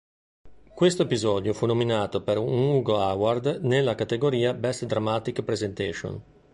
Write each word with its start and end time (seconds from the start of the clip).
Questo 0.73 1.03
episodio 1.03 1.53
fu 1.53 1.67
nominato 1.67 2.23
per 2.23 2.39
un 2.39 2.47
Hugo 2.57 3.03
Award 3.03 3.59
nella 3.61 3.93
categoria 3.93 4.51
"Best 4.55 4.85
Dramatic 4.85 5.43
Presentation". 5.43 6.23